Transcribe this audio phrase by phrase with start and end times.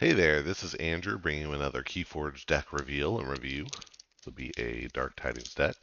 [0.00, 3.64] Hey there, this is Andrew bringing you another Keyforge deck reveal and review.
[3.64, 5.76] This will be a Dark Tidings deck.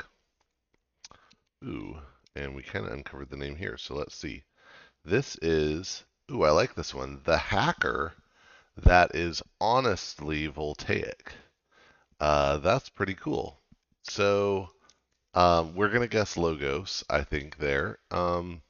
[1.64, 2.00] Ooh,
[2.36, 4.42] and we kind of uncovered the name here, so let's see.
[5.06, 7.22] This is, ooh, I like this one.
[7.26, 8.12] The Hacker
[8.78, 11.34] that is honestly voltaic.
[12.20, 13.60] Uh, that's pretty cool.
[14.02, 14.70] So
[15.36, 18.00] um, we're gonna guess logos, I think there.
[18.10, 18.64] Um,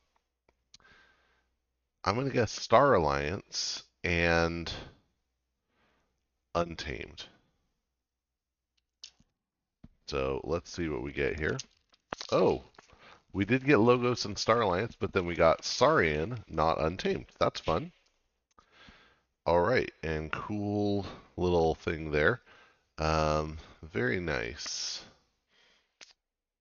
[2.03, 4.69] I'm gonna guess Star Alliance and
[6.61, 7.25] Untamed.
[10.07, 11.57] So let's see what we get here.
[12.31, 12.63] Oh,
[13.31, 17.27] we did get Logos and Star Alliance, but then we got Saurian, not Untamed.
[17.39, 17.91] That's fun.
[19.45, 22.41] All right, and cool little thing there.
[22.97, 25.03] Um, very nice.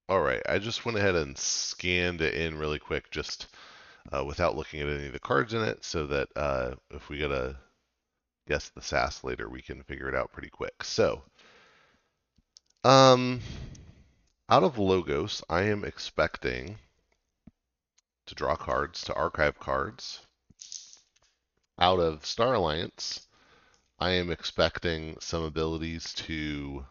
[0.07, 3.47] All right, I just went ahead and scanned it in really quick, just
[4.11, 7.17] uh, without looking at any of the cards in it, so that uh, if we
[7.17, 7.55] get a
[8.47, 10.83] guess the SAS later, we can figure it out pretty quick.
[10.83, 11.21] So,
[12.83, 13.41] um,
[14.49, 16.77] out of Logos, I am expecting
[18.25, 20.21] to draw cards, to archive cards.
[21.79, 23.27] Out of Star Alliance,
[23.99, 26.85] I am expecting some abilities to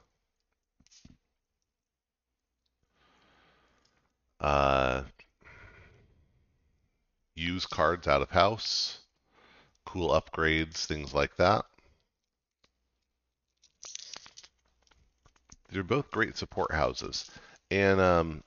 [4.40, 5.02] uh,
[7.34, 9.00] use cards out of house
[9.86, 11.64] cool upgrades, things like that.
[15.70, 17.30] They're both great support houses,
[17.70, 18.42] and um,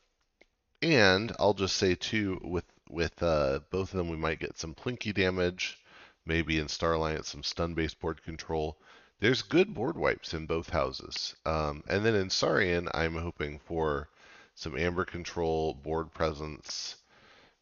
[0.81, 4.73] and I'll just say too, with with uh, both of them, we might get some
[4.75, 5.79] plinky damage,
[6.25, 8.77] maybe in Star Alliance some stun-based board control.
[9.19, 14.07] There's good board wipes in both houses, um, and then in Saurian, I'm hoping for
[14.55, 16.95] some amber control, board presence.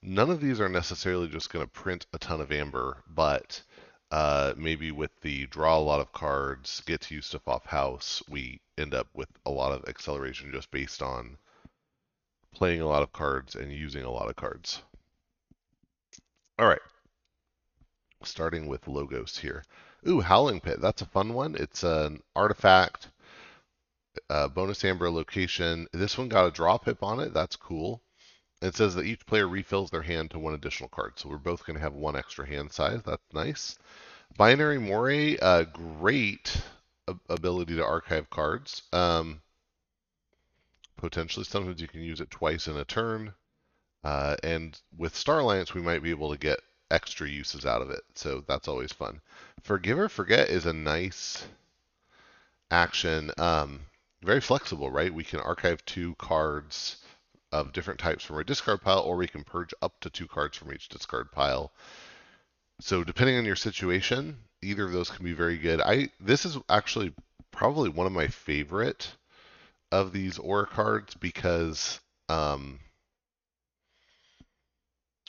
[0.09, 3.61] None of these are necessarily just going to print a ton of amber, but
[4.09, 8.23] uh, maybe with the draw a lot of cards, get to use stuff off house,
[8.29, 11.35] we end up with a lot of acceleration just based on
[12.53, 14.81] playing a lot of cards and using a lot of cards.
[16.57, 16.79] All right,
[18.23, 19.65] starting with logos here.
[20.07, 21.53] Ooh, Howling Pit, that's a fun one.
[21.59, 23.09] It's an artifact,
[24.29, 25.85] uh, bonus amber location.
[25.91, 27.33] This one got a draw pip on it.
[27.33, 28.01] That's cool.
[28.61, 31.13] It says that each player refills their hand to one additional card.
[31.19, 33.01] So we're both going to have one extra hand size.
[33.05, 33.77] That's nice.
[34.35, 36.61] Binary Moray, uh, great
[37.29, 38.81] ability to archive cards.
[38.91, 39.41] Um,
[40.97, 43.33] potentially, sometimes you can use it twice in a turn.
[44.03, 47.89] Uh, and with Star Alliance, we might be able to get extra uses out of
[47.91, 48.01] it.
[48.15, 49.21] So that's always fun.
[49.61, 51.45] Forgive or Forget is a nice
[52.71, 53.31] action.
[53.37, 53.81] Um,
[54.23, 55.13] very flexible, right?
[55.13, 56.97] We can archive two cards
[57.51, 60.57] of different types from our discard pile, or we can purge up to two cards
[60.57, 61.71] from each discard pile.
[62.81, 65.81] So depending on your situation, either of those can be very good.
[65.81, 67.13] I this is actually
[67.51, 69.15] probably one of my favorite
[69.91, 71.99] of these aura cards because
[72.29, 72.79] um,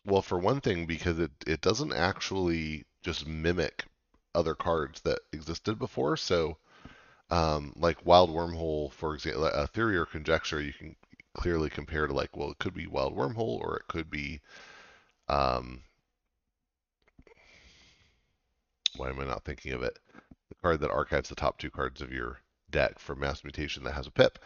[0.04, 3.84] well for one thing because it it doesn't actually just mimic
[4.34, 6.56] other cards that existed before so
[7.30, 10.96] um, like wild wormhole for example a theory or conjecture you can
[11.34, 14.40] clearly compare to like, well, it could be Wild Wormhole or it could be,
[15.28, 15.82] um,
[18.96, 19.98] why am I not thinking of it?
[20.48, 22.38] The card that archives the top two cards of your
[22.70, 24.38] deck for Mass Mutation that has a pip,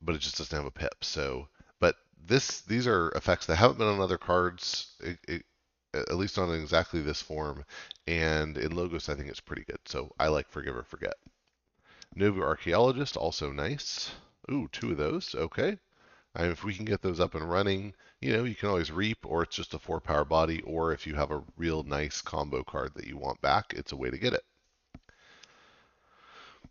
[0.00, 1.04] but it just doesn't have a pip.
[1.04, 1.48] So,
[1.80, 5.44] but this these are effects that haven't been on other cards, it, it,
[5.94, 7.64] at least not in exactly this form.
[8.06, 9.78] And in Logos, I think it's pretty good.
[9.86, 11.14] So I like Forgive or Forget.
[12.16, 14.12] Novu Archaeologist, also nice.
[14.50, 15.34] Ooh, two of those.
[15.34, 15.78] Okay.
[16.36, 19.44] If we can get those up and running, you know, you can always reap, or
[19.44, 22.92] it's just a four power body, or if you have a real nice combo card
[22.94, 24.44] that you want back, it's a way to get it.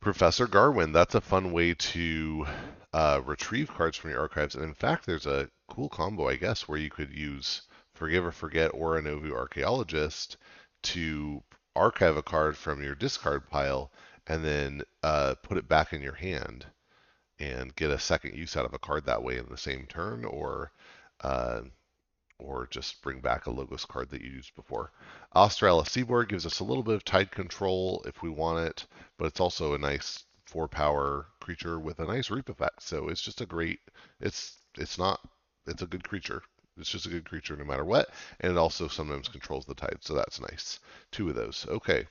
[0.01, 2.45] Professor Garwin, that's a fun way to
[2.91, 4.55] uh, retrieve cards from your archives.
[4.55, 7.61] And in fact, there's a cool combo, I guess, where you could use
[7.93, 10.35] Forgive or Forget or a Novu Archaeologist
[10.83, 11.41] to
[11.73, 13.91] archive a card from your discard pile
[14.27, 16.65] and then uh, put it back in your hand
[17.39, 20.25] and get a second use out of a card that way in the same turn,
[20.25, 20.71] or
[21.21, 21.61] uh,
[22.39, 24.91] or just bring back a Logos card that you used before.
[25.35, 28.85] Australis Seaborg gives us a little bit of tide control if we want it,
[29.17, 32.83] but it's also a nice four power creature with a nice reap effect.
[32.83, 33.79] So it's just a great.
[34.19, 35.19] It's it's not.
[35.67, 36.43] It's a good creature.
[36.77, 38.09] It's just a good creature no matter what,
[38.39, 40.79] and it also sometimes controls the tide, so that's nice.
[41.11, 41.67] Two of those.
[41.69, 42.07] Okay,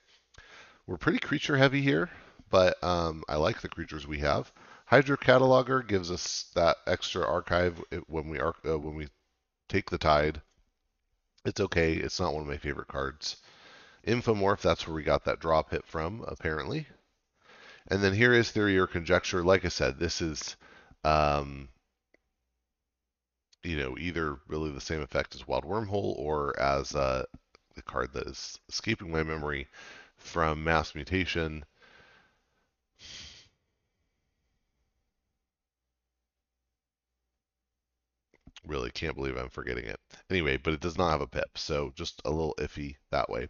[0.87, 2.11] we're pretty creature heavy here,
[2.49, 4.53] but um, I like the creatures we have.
[4.93, 9.09] Hydro Cataloger gives us that extra archive when we uh, when we
[9.67, 10.43] take the tide.
[11.47, 11.95] It's okay.
[11.95, 13.39] It's not one of my favorite cards.
[14.07, 16.87] Infomorph, that's where we got that drop hit from, apparently.
[17.89, 19.43] And then here is theory or conjecture.
[19.43, 20.57] Like I said, this is,
[21.05, 21.71] um,
[23.63, 27.25] you know, either really the same effect as Wild Wormhole or as uh,
[27.77, 29.69] the card that is escaping my memory
[30.19, 31.65] from Mass Mutation.
[38.67, 40.01] Really can't believe I'm forgetting it.
[40.31, 43.49] Anyway, but it does not have a pip, so just a little iffy that way.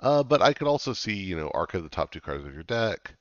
[0.00, 2.64] Uh, but I could also see, you know, archive the top two cards of your
[2.64, 3.14] deck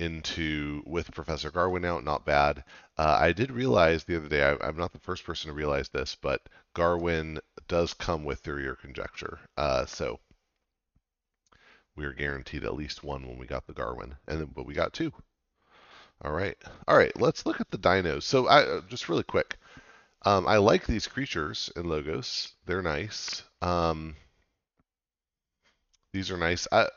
[0.00, 2.64] into with Professor Garwin out, not bad.
[2.96, 5.88] Uh, I did realize the other day, I, am not the first person to realize
[5.90, 7.38] this, but Garwin
[7.68, 9.38] does come with Theory or Conjecture.
[9.56, 10.18] Uh, so
[11.96, 14.74] we are guaranteed at least one when we got the Garwin, and then, but we
[14.74, 15.12] got two.
[16.22, 16.56] All right,
[16.86, 17.18] all right.
[17.18, 18.24] Let's look at the dinos.
[18.24, 19.56] So I uh, just really quick.
[20.22, 22.52] Um, I like these creatures and logos.
[22.66, 23.42] They're nice.
[23.62, 24.16] Um,
[26.12, 26.66] these are nice.
[26.70, 26.88] I,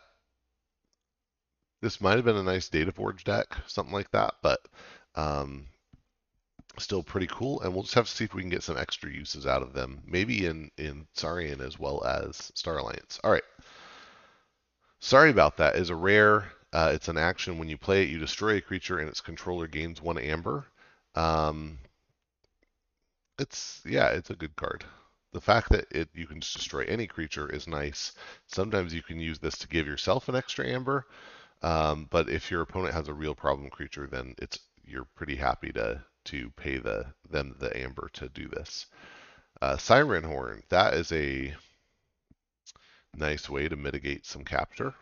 [1.81, 4.59] this might have been a nice Data Forge deck, something like that, but
[5.15, 5.65] um,
[6.79, 7.61] still pretty cool.
[7.61, 9.73] And we'll just have to see if we can get some extra uses out of
[9.73, 13.19] them, maybe in in Saurian as well as Star Alliance.
[13.23, 13.43] All right.
[14.99, 15.75] Sorry about that.
[15.75, 16.51] Is a rare.
[16.71, 19.67] Uh, it's an action when you play it, you destroy a creature and its controller
[19.67, 20.65] gains one amber.
[21.13, 21.77] Um,
[23.39, 24.83] it's yeah, it's a good card.
[25.33, 28.13] The fact that it you can just destroy any creature is nice.
[28.47, 31.05] Sometimes you can use this to give yourself an extra amber,
[31.61, 35.71] um, but if your opponent has a real problem creature, then it's you're pretty happy
[35.73, 38.85] to to pay the them the amber to do this.
[39.61, 41.55] Uh, Siren Horn, that is a
[43.15, 44.93] nice way to mitigate some capture,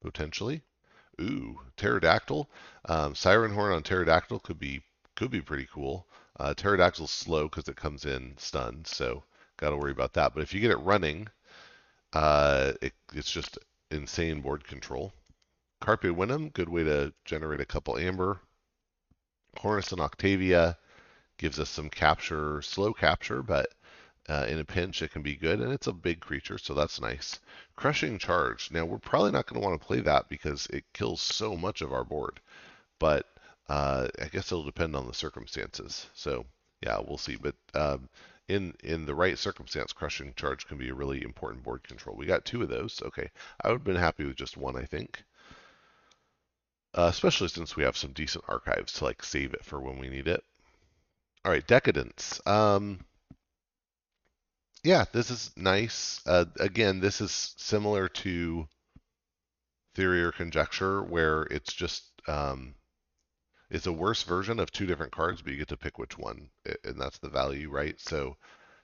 [0.00, 0.62] potentially.
[1.20, 2.48] Ooh, Pterodactyl.
[2.86, 4.82] Um, Siren Horn on Pterodactyl could be
[5.16, 6.06] could be pretty cool.
[6.38, 9.22] Uh, Pterodactyl's slow because it comes in stunned, so
[9.56, 10.34] got to worry about that.
[10.34, 11.28] But if you get it running,
[12.12, 13.58] uh, it, it's just
[13.90, 15.12] insane board control.
[15.80, 18.40] Carpe Vinum, good way to generate a couple amber.
[19.58, 20.78] Hornus and Octavia
[21.36, 23.68] gives us some capture, slow capture, but
[24.28, 27.00] uh, in a pinch it can be good, and it's a big creature, so that's
[27.00, 27.40] nice.
[27.76, 28.70] Crushing Charge.
[28.70, 31.82] Now we're probably not going to want to play that because it kills so much
[31.82, 32.40] of our board,
[32.98, 33.26] but
[33.72, 36.06] uh, I guess it'll depend on the circumstances.
[36.12, 36.44] So
[36.82, 37.36] yeah, we'll see.
[37.36, 38.10] But um,
[38.46, 42.14] in in the right circumstance, crushing charge can be a really important board control.
[42.14, 43.00] We got two of those.
[43.02, 43.30] Okay,
[43.62, 45.24] I would have been happy with just one, I think.
[46.94, 50.10] Uh, especially since we have some decent archives to like save it for when we
[50.10, 50.44] need it.
[51.42, 52.42] All right, decadence.
[52.44, 53.00] Um,
[54.84, 56.20] yeah, this is nice.
[56.26, 58.68] Uh, again, this is similar to
[59.94, 62.74] theory or conjecture, where it's just um,
[63.72, 66.50] it's a worse version of two different cards, but you get to pick which one,
[66.84, 67.98] and that's the value, right?
[67.98, 68.36] So,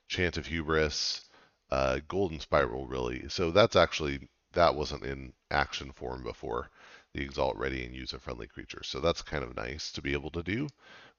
[0.09, 1.29] Chant of Hubris,
[1.71, 3.29] uh, Golden Spiral, really.
[3.29, 6.71] So that's actually that wasn't in action form before
[7.13, 8.83] the Exalt Ready and user friendly creature.
[8.83, 10.69] So that's kind of nice to be able to do.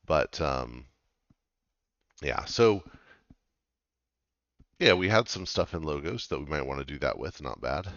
[0.08, 0.88] But um,
[2.24, 2.84] yeah, so
[4.80, 7.40] yeah, we had some stuff in logos that we might want to do that with.
[7.40, 7.88] Not bad.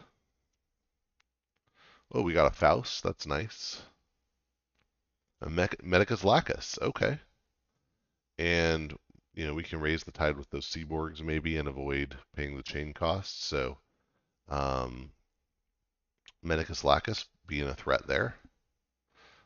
[2.12, 3.02] Oh, we got a Faust.
[3.02, 3.80] That's nice.
[5.48, 7.18] Medicus Lacus, okay.
[8.38, 8.96] And,
[9.34, 12.62] you know, we can raise the tide with those Seaborgs maybe and avoid paying the
[12.62, 13.44] chain costs.
[13.44, 13.78] So,
[14.48, 15.10] um,
[16.42, 18.36] Medicus Lacus being a threat there.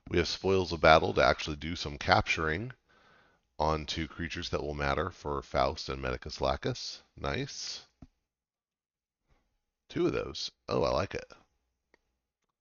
[0.09, 2.73] We have Spoils of Battle to actually do some capturing
[3.59, 7.03] onto creatures that will matter for Faust and Medicus Lacus.
[7.17, 7.83] Nice.
[9.89, 10.51] Two of those.
[10.69, 11.33] Oh, I like it.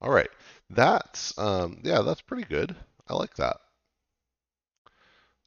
[0.01, 0.29] All right.
[0.69, 2.75] That's, um, yeah, that's pretty good.
[3.07, 3.57] I like that.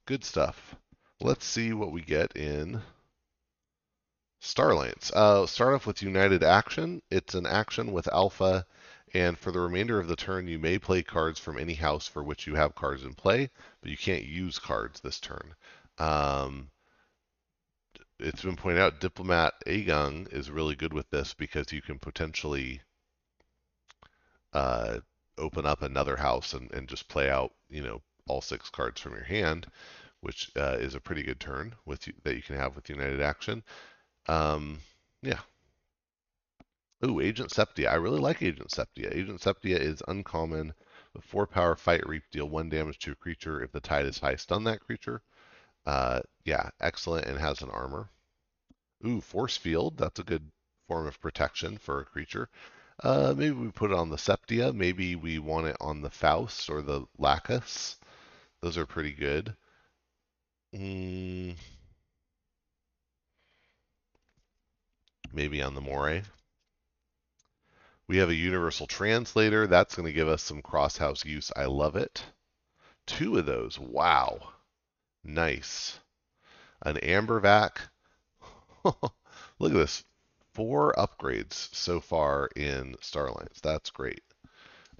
[0.06, 0.76] Good stuff.
[1.20, 2.80] Let's see what we get in
[4.40, 5.10] Star Alliance.
[5.12, 7.02] Uh, start off with United Action.
[7.10, 8.64] It's an action with Alpha,
[9.12, 12.22] and for the remainder of the turn, you may play cards from any house for
[12.22, 13.50] which you have cards in play,
[13.80, 15.54] but you can't use cards this turn.
[15.98, 16.70] Um,
[18.20, 22.80] it's been pointed out Diplomat Agung is really good with this because you can potentially
[24.52, 24.98] uh,
[25.38, 29.12] open up another house and, and just play out, you know, all six cards from
[29.12, 29.66] your hand,
[30.20, 33.62] which uh, is a pretty good turn with that you can have with United Action.
[34.26, 34.80] Um,
[35.22, 35.40] yeah.
[37.04, 37.88] Ooh, Agent Septia.
[37.88, 39.14] I really like Agent Septia.
[39.14, 40.74] Agent Septia is uncommon.
[41.14, 43.62] With four power, fight, reap, deal one damage to a creature.
[43.62, 45.22] If the tide is high, stun that creature.
[45.86, 48.10] Uh, yeah, excellent, and has an armor.
[49.06, 49.96] Ooh, Force Field.
[49.96, 50.50] That's a good
[50.86, 52.50] form of protection for a creature.
[53.02, 54.74] Uh, maybe we put it on the Septia.
[54.74, 57.96] Maybe we want it on the Faust or the Lacus.
[58.60, 59.54] Those are pretty good.
[60.74, 61.54] Mm,
[65.32, 66.22] maybe on the Moray.
[68.08, 69.66] We have a universal translator.
[69.66, 71.52] That's going to give us some cross-house use.
[71.54, 72.24] I love it.
[73.06, 73.78] Two of those.
[73.78, 74.40] Wow.
[75.22, 75.98] Nice.
[76.82, 77.80] An amber vac.
[78.84, 79.12] Look
[79.62, 80.04] at this.
[80.58, 83.60] Four upgrades so far in Star Alliance.
[83.60, 84.24] That's great.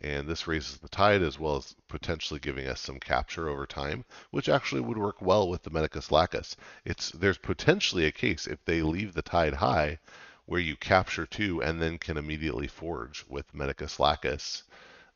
[0.01, 4.05] And this raises the tide as well as potentially giving us some capture over time,
[4.31, 6.55] which actually would work well with the Medicus Lacus.
[6.85, 9.99] It's there's potentially a case if they leave the tide high
[10.47, 14.63] where you capture two and then can immediately forge with Medicus Lacus.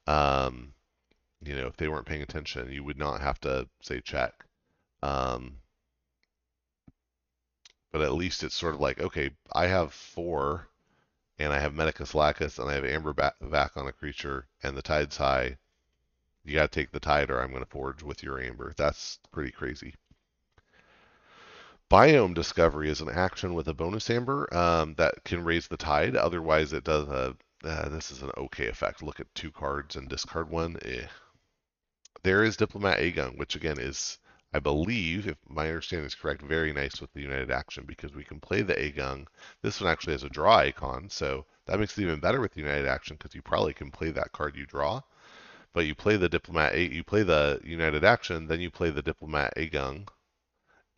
[0.08, 0.74] Um,
[1.40, 4.44] you know, if they weren't paying attention, you would not have to say check.
[5.04, 5.58] Um,
[7.92, 10.68] but at least it's sort of like, okay, I have four,
[11.38, 14.82] and I have Medicus Lacus, and I have Amber Vac on a creature, and the
[14.82, 15.58] tide's high.
[16.44, 18.72] You got to take the tide, or I'm going to forge with your Amber.
[18.76, 19.94] That's pretty crazy.
[21.92, 26.16] Biome discovery is an action with a bonus amber um, that can raise the tide.
[26.16, 27.36] Otherwise, it does a.
[27.62, 29.02] Uh, this is an okay effect.
[29.02, 30.78] Look at two cards and discard one.
[30.86, 31.06] Eh.
[32.22, 34.18] There is Diplomat Agung, which again is,
[34.54, 38.24] I believe, if my understanding is correct, very nice with the United Action because we
[38.24, 39.26] can play the Agung.
[39.62, 42.60] This one actually has a draw icon, so that makes it even better with the
[42.60, 45.00] United Action because you probably can play that card you draw.
[45.72, 49.54] But you play the Diplomat, you play the United Action, then you play the Diplomat
[49.56, 50.08] Agung,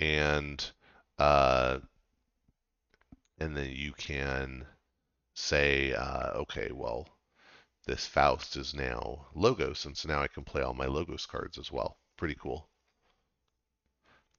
[0.01, 0.73] and
[1.19, 1.79] uh,
[3.39, 4.67] and then you can
[5.35, 7.09] say, uh, okay, well,
[7.87, 11.59] this Faust is now Logos, and so now I can play all my Logos cards
[11.59, 11.99] as well.
[12.17, 12.69] Pretty cool.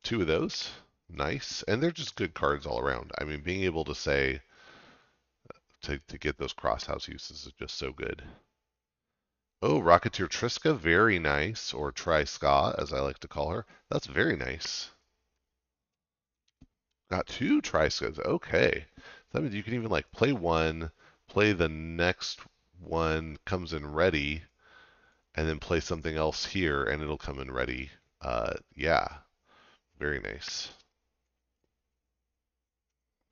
[0.06, 0.70] Two of those,
[1.10, 3.12] nice, and they're just good cards all around.
[3.18, 4.40] I mean, being able to say
[5.82, 8.22] to to get those crosshouse uses is just so good.
[9.64, 13.66] Oh, Rocketeer Triska, very nice, or Triska, as I like to call her.
[13.90, 14.92] That's very nice.
[17.10, 18.20] Got two Triskas.
[18.20, 18.86] Okay.
[19.32, 20.92] That means you can even like play one,
[21.28, 22.42] play the next
[22.80, 24.44] one comes in ready,
[25.34, 27.90] and then play something else here, and it'll come in ready.
[28.22, 29.08] Uh, yeah,
[30.00, 30.70] very nice.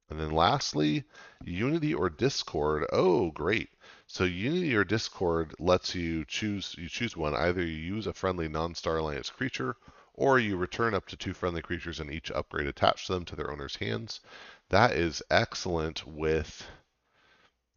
[0.10, 1.06] And then lastly,
[1.44, 2.86] Unity or Discord.
[2.92, 3.70] Oh, great.
[4.06, 7.34] So Unity or Discord lets you choose you choose one.
[7.34, 9.76] Either you use a friendly non-Star Alliance creature
[10.14, 13.36] or you return up to two friendly creatures and each upgrade attached to them to
[13.36, 14.20] their owner's hands.
[14.70, 16.68] That is excellent with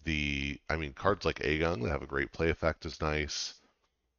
[0.05, 3.55] the, I mean, cards like Agung that have a great play effect is nice.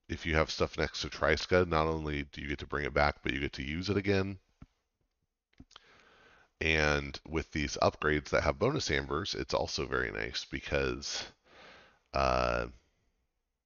[0.09, 2.93] If you have stuff next to Triska, not only do you get to bring it
[2.93, 4.39] back, but you get to use it again.
[6.59, 11.23] And with these upgrades that have bonus ambers, it's also very nice because
[12.13, 12.67] uh,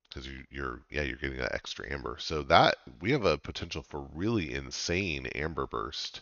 [0.09, 2.17] because you, you're yeah you're getting that extra amber.
[2.19, 6.21] So that we have a potential for really insane amber burst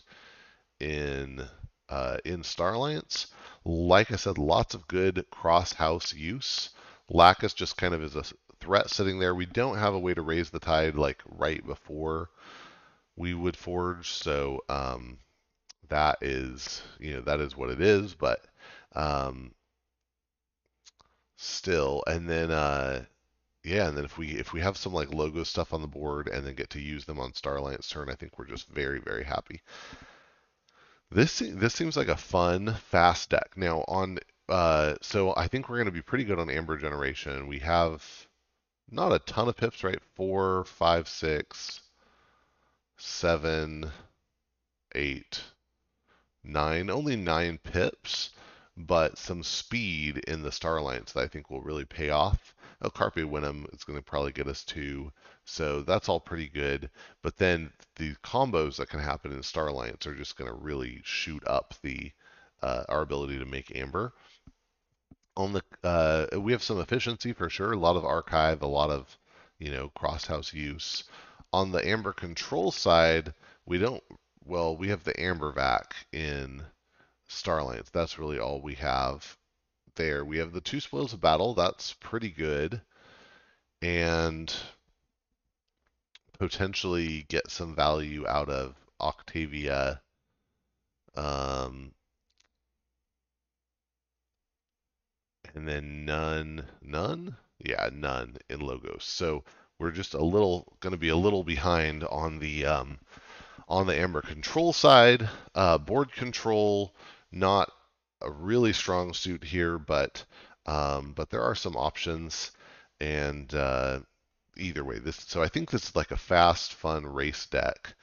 [0.78, 1.44] in
[1.88, 3.26] uh, in Star Alliance.
[3.64, 6.70] Like I said, lots of good cross house use.
[7.08, 8.24] Lacus just kind of is a
[8.60, 9.34] threat sitting there.
[9.34, 12.30] We don't have a way to raise the tide like right before
[13.16, 15.18] we would forge, so um,
[15.90, 18.14] that is you know that is what it is.
[18.14, 18.44] But
[18.94, 19.52] um,
[21.36, 23.04] still, and then uh,
[23.64, 26.28] yeah, and then if we if we have some like logo stuff on the board
[26.28, 29.00] and then get to use them on Star Alliance turn, I think we're just very
[29.00, 29.60] very happy.
[31.10, 33.52] This this seems like a fun fast deck.
[33.56, 34.18] Now on
[34.48, 37.46] uh, so I think we're going to be pretty good on Amber Generation.
[37.46, 38.04] We have
[38.90, 40.00] not a ton of pips, right?
[40.16, 41.80] Four, five, six,
[42.96, 43.90] seven,
[44.94, 45.40] eight,
[46.44, 46.90] nine.
[46.90, 48.30] Only nine pips,
[48.76, 52.54] but some speed in the Star Alliance that I think will really pay off.
[52.82, 55.12] Oh, Carpe Vinum is going to probably get us two.
[55.44, 56.90] So that's all pretty good.
[57.22, 61.02] But then the combos that can happen in Star Alliance are just going to really
[61.04, 62.12] shoot up the
[62.62, 64.12] uh, our ability to make Amber.
[65.36, 67.72] On the uh, we have some efficiency for sure.
[67.72, 69.16] A lot of archive, a lot of
[69.58, 71.04] you know crosshouse use.
[71.52, 73.32] On the Amber control side,
[73.66, 74.02] we don't.
[74.44, 76.62] Well, we have the Amber Vac in
[77.28, 77.90] Star Alliance.
[77.90, 79.36] That's really all we have
[79.96, 80.24] there.
[80.24, 81.54] We have the two spoils of battle.
[81.54, 82.80] That's pretty good.
[83.82, 84.52] And
[86.38, 90.00] potentially get some value out of Octavia.
[91.14, 91.92] Um,
[95.54, 97.36] and then none, none?
[97.58, 99.04] Yeah, none in logos.
[99.04, 99.44] So
[99.78, 102.98] we're just a little going to be a little behind on the um,
[103.70, 105.28] on the Amber control side.
[105.54, 106.92] Uh, board control,
[107.30, 107.70] not
[108.20, 110.24] a really strong suit here, but
[110.66, 112.50] um, but there are some options,
[113.00, 114.00] and uh,
[114.56, 117.94] either way, this so I think this is like a fast, fun race deck,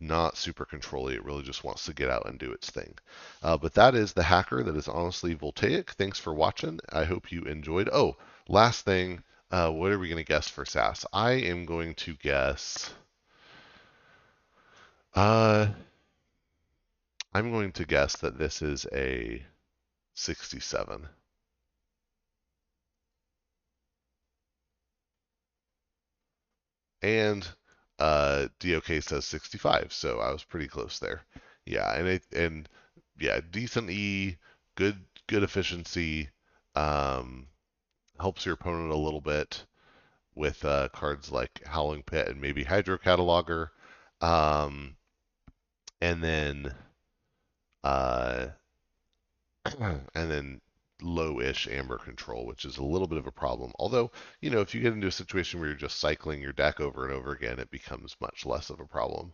[0.00, 1.14] not super controlly.
[1.14, 2.98] It really just wants to get out and do its thing.
[3.42, 5.92] Uh, but that is the hacker that is honestly voltaic.
[5.92, 6.80] Thanks for watching.
[6.92, 7.88] I hope you enjoyed.
[7.92, 8.16] Oh,
[8.48, 11.06] last thing, uh, what are we going to guess for SAS?
[11.12, 12.92] I am going to guess.
[15.14, 15.68] Uh,
[17.32, 19.44] I'm going to guess that this is a
[20.14, 21.08] 67.
[27.02, 27.46] And
[27.98, 31.22] uh, DOK says 65, so I was pretty close there.
[31.66, 32.68] Yeah, and it and
[33.18, 34.38] yeah, decent E,
[34.76, 36.30] good good efficiency,
[36.74, 37.48] um,
[38.20, 39.66] helps your opponent a little bit
[40.34, 43.70] with uh, cards like Howling Pit and maybe Hydro Cataloger,
[44.20, 44.96] um,
[46.00, 46.74] and then
[47.84, 48.46] uh,
[50.14, 50.60] and then
[51.02, 53.72] low-ish amber control, which is a little bit of a problem.
[53.78, 56.80] Although, you know, if you get into a situation where you're just cycling your deck
[56.80, 59.32] over and over again, it becomes much less of a problem.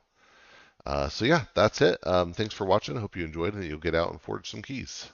[0.84, 1.98] Uh, so yeah, that's it.
[2.06, 2.96] Um, thanks for watching.
[2.96, 5.10] I hope you enjoyed and you'll get out and forge some keys.